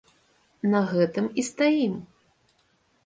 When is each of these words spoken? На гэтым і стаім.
На 0.71 0.79
гэтым 0.93 1.25
і 1.41 1.45
стаім. 1.53 1.93